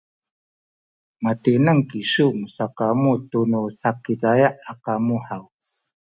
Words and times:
matineng 1.23 1.81
kisu 1.89 2.25
musakamu 2.39 3.11
tunu 3.29 3.61
Sakizaya 3.79 4.47
a 4.69 4.73
kamu 4.83 5.15
haw? 5.27 5.43